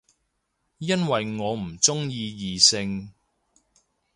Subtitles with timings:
[0.79, 3.13] 因為我唔鍾意異性